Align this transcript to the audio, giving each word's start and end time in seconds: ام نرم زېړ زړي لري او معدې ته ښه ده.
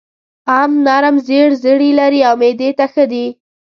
ام 0.59 0.71
نرم 0.85 1.15
زېړ 1.27 1.49
زړي 1.63 1.89
لري 1.99 2.21
او 2.27 2.35
معدې 2.41 2.69
ته 2.77 2.85
ښه 2.93 3.05
ده. 3.11 3.25